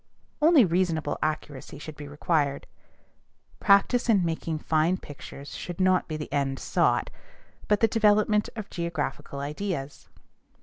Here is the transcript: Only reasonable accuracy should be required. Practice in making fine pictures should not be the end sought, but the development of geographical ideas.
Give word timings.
Only 0.41 0.65
reasonable 0.65 1.19
accuracy 1.21 1.77
should 1.77 1.95
be 1.95 2.07
required. 2.07 2.65
Practice 3.59 4.09
in 4.09 4.25
making 4.25 4.57
fine 4.57 4.97
pictures 4.97 5.53
should 5.53 5.79
not 5.79 6.07
be 6.07 6.17
the 6.17 6.33
end 6.33 6.57
sought, 6.57 7.11
but 7.67 7.81
the 7.81 7.87
development 7.87 8.49
of 8.55 8.67
geographical 8.71 9.39
ideas. 9.41 10.09